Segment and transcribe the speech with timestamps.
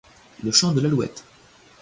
[0.43, 1.23] Le champ de l’Alouette.